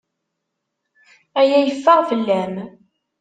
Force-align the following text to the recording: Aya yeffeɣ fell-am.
Aya 1.39 1.57
yeffeɣ 1.59 1.99
fell-am. 2.09 2.55